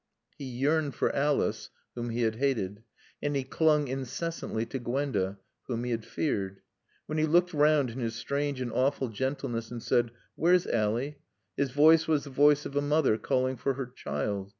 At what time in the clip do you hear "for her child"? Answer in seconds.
13.57-14.49